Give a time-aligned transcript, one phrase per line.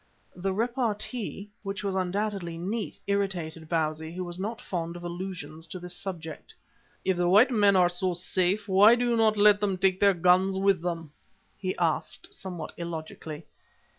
[0.35, 5.79] The repartee, which was undoubtedly neat, irritated Bausi, who was not fond of allusions to
[5.79, 6.55] this subject.
[7.05, 10.15] "If the white men are so safe, why do you not let them take their
[10.15, 11.11] guns with them?"
[11.55, 13.45] he asked, somewhat illogically.